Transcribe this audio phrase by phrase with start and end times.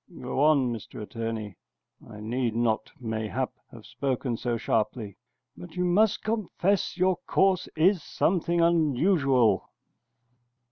[0.19, 1.57] Go on, Mr Attorney.
[2.09, 5.15] I need not, mayhap, have spoken so sharply,
[5.55, 9.69] but you must confess your course is something unusual.